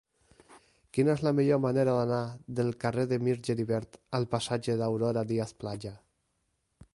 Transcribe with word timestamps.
Quina 0.97 1.11
és 1.13 1.19
la 1.25 1.33
millor 1.39 1.59
manera 1.65 1.93
d'anar 1.97 2.21
del 2.61 2.73
carrer 2.85 3.05
de 3.11 3.19
Mir 3.27 3.35
Geribert 3.49 4.01
al 4.21 4.27
passatge 4.33 4.79
d'Aurora 4.81 5.25
Díaz 5.35 5.55
Plaja? 5.63 5.95